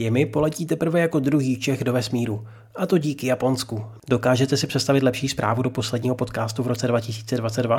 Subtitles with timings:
[0.00, 2.46] Jemi poletí teprve jako druhý Čech do vesmíru.
[2.76, 3.84] A to díky Japonsku.
[4.10, 7.78] Dokážete si představit lepší zprávu do posledního podcastu v roce 2022?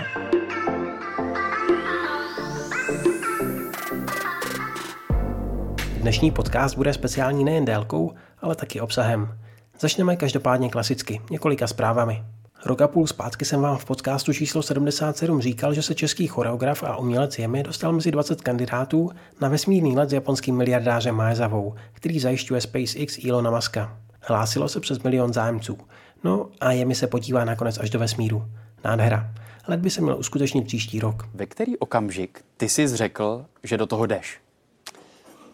[6.01, 9.39] Dnešní podcast bude speciální nejen délkou, ale taky obsahem.
[9.79, 12.23] Začneme každopádně klasicky, několika zprávami.
[12.65, 16.83] Rok a půl zpátky jsem vám v podcastu číslo 77 říkal, že se český choreograf
[16.83, 19.09] a umělec Jemi dostal mezi 20 kandidátů
[19.41, 23.97] na vesmírný let s japonským miliardářem Maezavou, který zajišťuje SpaceX Elona Muska.
[24.21, 25.77] Hlásilo se přes milion zájemců.
[26.23, 28.45] No a Jemi se podívá nakonec až do vesmíru.
[28.83, 29.33] Nádhera.
[29.67, 31.27] Let by se měl uskutečnit příští rok.
[31.33, 34.39] Ve který okamžik ty jsi řekl, že do toho jdeš?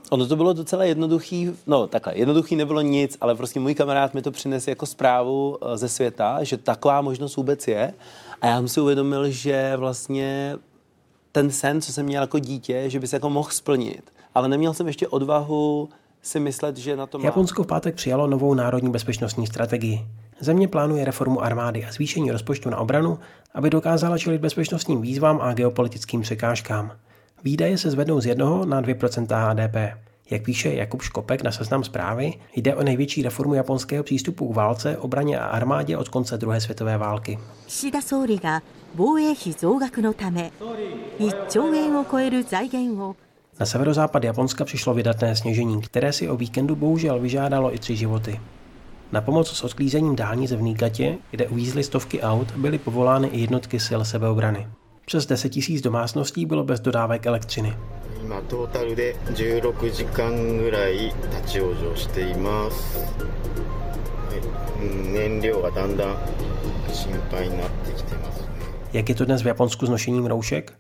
[0.09, 4.21] Ono to bylo docela jednoduchý, no takhle, jednoduchý nebylo nic, ale prostě můj kamarád mi
[4.21, 7.93] to přinesl jako zprávu eh, ze světa, že taková možnost vůbec je.
[8.41, 10.55] A já jsem si uvědomil, že vlastně
[11.31, 14.11] ten sen, co jsem měl jako dítě, že by se jako mohl splnit.
[14.35, 15.89] Ale neměl jsem ještě odvahu
[16.21, 17.25] si myslet, že na to má.
[17.25, 20.05] Japonsko v pátek přijalo novou národní bezpečnostní strategii.
[20.39, 23.19] Země plánuje reformu armády a zvýšení rozpočtu na obranu,
[23.53, 26.91] aby dokázala čelit bezpečnostním výzvám a geopolitickým překážkám.
[27.43, 30.05] Výdaje se zvednou z 1 na 2% HDP.
[30.29, 34.97] Jak píše Jakub Škopek na seznam zprávy, jde o největší reformu japonského přístupu k válce,
[34.97, 37.39] obraně a armádě od konce druhé světové války.
[43.59, 48.39] Na severozápad Japonska přišlo vydatné sněžení, které si o víkendu bohužel vyžádalo i tři životy.
[49.11, 53.79] Na pomoc s odklízením dálnic v Nígatě, kde uvízly stovky aut, byly povolány i jednotky
[53.87, 54.67] sil sebeobrany.
[55.06, 57.76] Přes 10 tisíc domácností bylo bez dodávek elektřiny.
[58.30, 61.14] 今トータルで16時間ぐらい立
[61.46, 62.98] ち往生しています
[65.12, 66.16] 燃料がだんだん
[66.92, 68.46] 心配になってきてますね
[68.92, 70.72] Jak je to dnes v Japonsku s nošením roušek?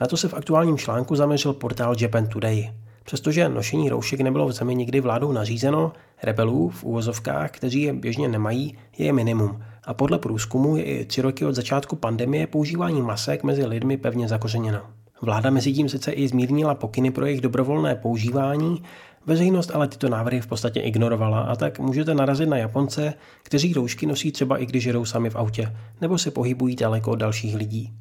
[0.00, 2.72] Na to se v aktuálním článku zaměřil portál Japan Today.
[3.04, 8.28] Přestože nošení roušek nebylo v zemi nikdy vládou nařízeno, rebelů v úvozovkách, kteří je běžně
[8.28, 9.62] nemají, je minimum.
[9.87, 14.27] a podle průzkumu je i tři roky od začátku pandemie používání masek mezi lidmi pevně
[14.27, 14.81] zakořeněno.
[15.21, 18.83] Vláda mezi tím sice i zmírnila pokyny pro jejich dobrovolné používání,
[19.25, 23.13] veřejnost ale tyto návrhy v podstatě ignorovala a tak můžete narazit na Japonce,
[23.43, 27.15] kteří roušky nosí třeba i když jedou sami v autě, nebo se pohybují daleko od
[27.15, 27.93] dalších lidí.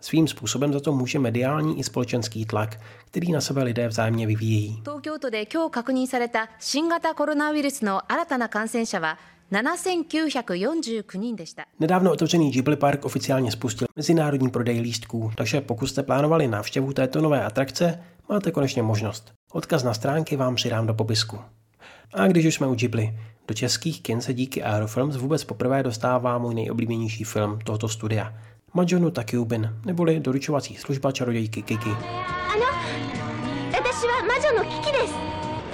[0.00, 4.82] Svým způsobem za to může mediální i společenský tlak, který na sebe lidé vzájemně vyvíjejí.
[11.79, 17.21] Nedávno otevřený Ghibli Park oficiálně spustil mezinárodní prodej lístků, takže pokud jste plánovali návštěvu této
[17.21, 19.33] nové atrakce, máte konečně možnost.
[19.53, 21.39] Odkaz na stránky vám přidám do popisku.
[22.13, 26.37] A když už jsme u Ghibli, do českých kin se díky Aerofilms vůbec poprvé dostává
[26.37, 28.33] můj nejoblíbenější film tohoto studia.
[28.73, 31.89] Majonu Takyubin, neboli doručovací služba čarodějky Kiki.
[31.89, 32.65] Ano,
[33.71, 35.13] 私は魔女のキキです。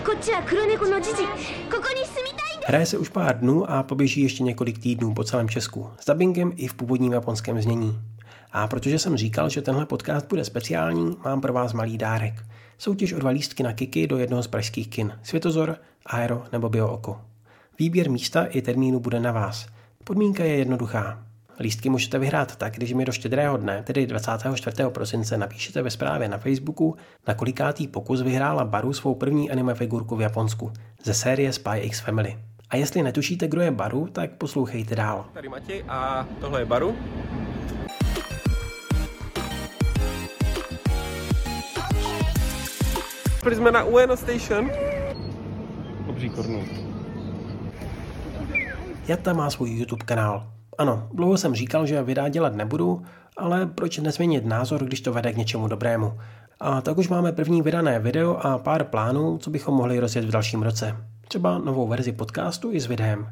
[0.06, 1.24] こっちは黒猫のジジ。
[1.72, 2.25] ここに住みたい
[2.69, 5.91] Hraje se už pár dnů a poběží ještě několik týdnů po celém Česku.
[6.01, 7.99] S dubbingem i v původním japonském znění.
[8.53, 12.35] A protože jsem říkal, že tenhle podcast bude speciální, mám pro vás malý dárek.
[12.79, 15.13] Soutěž o dva lístky na Kiki do jednoho z pražských kin.
[15.23, 17.21] Světozor, Aero nebo Bio Oko.
[17.79, 19.67] Výběr místa i termínu bude na vás.
[20.05, 21.23] Podmínka je jednoduchá.
[21.61, 24.77] Lístky můžete vyhrát tak, když mi do štědrého dne, tedy 24.
[24.89, 26.97] prosince, napíšete ve zprávě na Facebooku,
[27.29, 30.73] na kolikátý pokus vyhrála Baru svou první anime figurku v Japonsku
[31.05, 32.37] ze série Spy X Family.
[32.71, 35.27] A jestli netušíte, kdo je Baru, tak poslouchejte dál.
[35.33, 36.97] Tady Matěj a tohle je Baru.
[43.43, 44.71] Byli jsme na Ueno Station.
[46.07, 46.65] Dobří kornu.
[49.09, 50.53] Jata má svůj YouTube kanál.
[50.79, 53.03] Ano, dlouho jsem říkal, že videa dělat nebudu,
[53.37, 56.19] ale proč nezměnit názor, když to vede k něčemu dobrému.
[56.61, 60.31] A tak už máme první vydané video a pár plánů, co bychom mohli rozjet v
[60.31, 60.97] dalším roce.
[61.29, 63.27] Třeba novou verzi podcastu i s videem.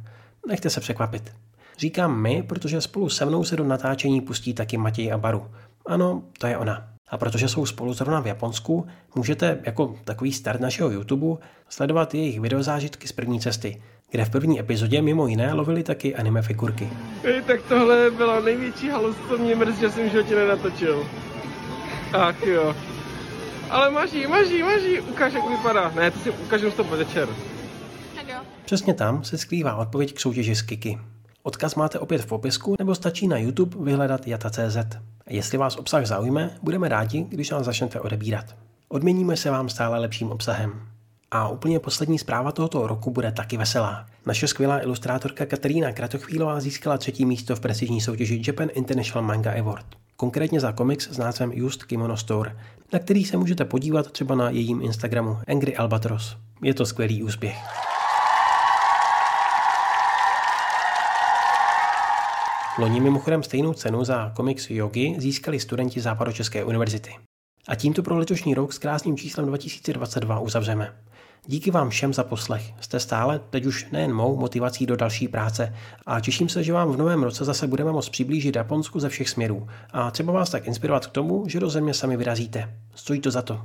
[0.49, 1.32] Nechte se překvapit.
[1.78, 5.47] Říkám my, protože spolu se mnou se do natáčení pustí taky Matěj a Baru.
[5.87, 6.88] Ano, to je ona.
[7.09, 12.41] A protože jsou spolu zrovna v Japonsku, můžete jako takový start našeho YouTube sledovat jejich
[12.41, 16.90] videozážitky z první cesty, kde v první epizodě mimo jiné lovili taky anime figurky.
[17.25, 21.06] Ej, tak tohle byla největší halus, co mě mrzí, že jsem životě nenatočil.
[22.12, 22.76] Ach jo.
[23.70, 25.93] Ale maží, maží, maží, ukáž, jak vypadá.
[25.94, 27.29] Ne, to si ukážu to večer.
[28.64, 30.99] Přesně tam se skrývá odpověď k soutěži z Kiki.
[31.43, 34.76] Odkaz máte opět v popisku nebo stačí na YouTube vyhledat jata.cz.
[35.28, 38.56] Jestli vás obsah zaujme, budeme rádi, když nás začnete odebírat.
[38.88, 40.72] Odměníme se vám stále lepším obsahem.
[41.31, 44.06] A úplně poslední zpráva tohoto roku bude taky veselá.
[44.26, 49.87] Naše skvělá ilustrátorka Katarína Kratochvílová získala třetí místo v prestižní soutěži Japan International Manga Award.
[50.16, 52.56] Konkrétně za komiks s názvem Just Kimono Store,
[52.93, 56.37] na který se můžete podívat třeba na jejím Instagramu Angry Albatros.
[56.62, 57.56] Je to skvělý úspěch.
[62.79, 67.11] Loni mimochodem stejnou cenu za komiks Yogi získali studenti Západočeské univerzity.
[67.69, 70.94] A tímto pro letošní rok s krásným číslem 2022 uzavřeme.
[71.47, 72.73] Díky vám všem za poslech.
[72.81, 75.75] Jste stále, teď už nejen mou, motivací do další práce
[76.06, 79.29] a těším se, že vám v novém roce zase budeme moct přiblížit Japonsku ze všech
[79.29, 82.75] směrů a třeba vás tak inspirovat k tomu, že do země sami vyrazíte.
[82.94, 83.62] Stojí to za to.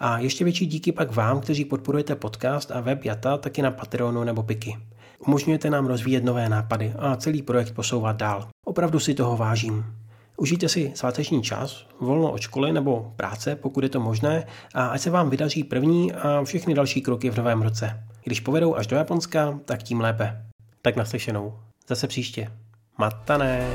[0.00, 4.24] A ještě větší díky pak vám, kteří podporujete podcast a web Jata taky na Patreonu
[4.24, 4.76] nebo Piky.
[5.18, 8.48] Umožňujete nám rozvíjet nové nápady a celý projekt posouvat dál.
[8.64, 9.84] Opravdu si toho vážím.
[10.36, 15.00] Užijte si sváteční čas, volno od školy nebo práce, pokud je to možné, a ať
[15.00, 18.04] se vám vydaří první a všechny další kroky v novém roce.
[18.24, 20.42] Když povedou až do Japonska, tak tím lépe.
[20.82, 21.58] Tak naslyšenou.
[21.88, 22.50] Zase příště.
[22.98, 23.66] Matané.